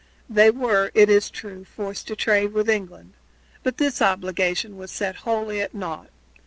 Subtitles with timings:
[0.27, 3.13] They were, it is true, forced to trade with England,
[3.61, 6.09] but this obligation was set wholly at naught.